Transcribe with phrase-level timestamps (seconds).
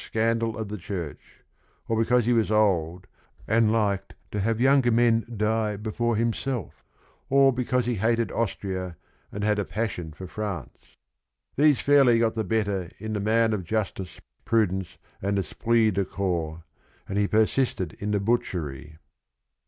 [0.03, 1.43] scandal <of"the church,
[1.87, 3.05] of because he was old
[3.47, 6.83] and liked to have younger men die before himself,
[7.29, 8.97] or because he hated Austria
[9.31, 10.97] and had a passion for France.
[11.55, 16.63] ."These fairly got the better in the man Of justice, prudence, and esprit de carps,
[17.07, 18.97] And he persisted in the butchery."